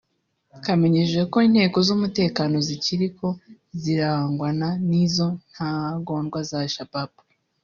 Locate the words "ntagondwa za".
5.51-6.59